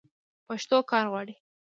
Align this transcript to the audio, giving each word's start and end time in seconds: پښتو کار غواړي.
پښتو 0.47 0.77
کار 0.91 1.05
غواړي. 1.11 1.33